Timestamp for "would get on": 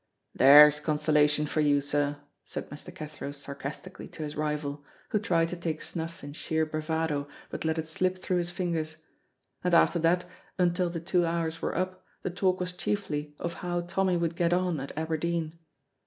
14.17-14.79